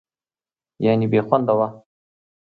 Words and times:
یعنې 0.85 1.05
بېخونده 1.11 1.53
وه. 1.59 1.67